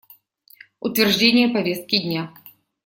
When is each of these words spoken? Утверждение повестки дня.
Утверждение 0.79 1.47
повестки 1.49 1.99
дня. 1.99 2.33